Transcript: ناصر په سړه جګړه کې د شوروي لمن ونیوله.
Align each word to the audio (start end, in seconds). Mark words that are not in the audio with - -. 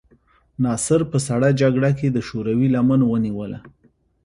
ناصر 0.63 1.01
په 1.11 1.17
سړه 1.27 1.47
جګړه 1.61 1.89
کې 1.99 2.07
د 2.11 2.17
شوروي 2.27 2.67
لمن 2.75 3.01
ونیوله. 3.05 3.59